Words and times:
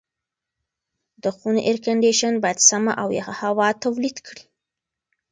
د 1.23 1.25
خونې 1.35 1.61
اېرکنډیشن 1.69 2.33
باید 2.43 2.59
سمه 2.69 2.93
او 3.01 3.07
یخه 3.19 3.33
هوا 3.41 3.67
تولید 3.83 4.17
کړي. 4.27 4.43